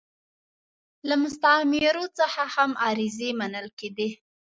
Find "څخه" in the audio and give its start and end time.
2.19-2.41